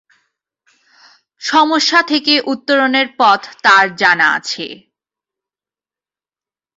সমস্যা 1.41 1.99
থেকে 2.01 2.33
উত্তরণের 2.45 3.07
পথ 3.19 3.41
তার 3.63 3.85
জানা 3.95 4.27
আছে। 4.37 4.67